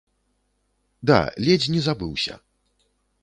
[1.09, 1.17] Да,
[1.47, 2.35] ледзь не забыўся.